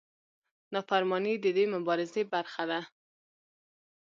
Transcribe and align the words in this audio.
نافرماني 0.73 1.33
د 1.39 1.45
دې 1.57 1.65
مبارزې 1.75 2.23
برخه 2.33 2.63
ده. 2.71 2.79